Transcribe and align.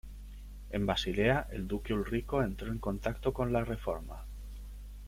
En 0.71 0.87
Basilea, 0.87 1.45
el 1.51 1.67
duque 1.67 1.93
Ulrico 1.93 2.41
entró 2.41 2.71
en 2.71 2.79
contacto 2.79 3.33
con 3.33 3.53
la 3.53 3.63
Reforma. 3.63 4.23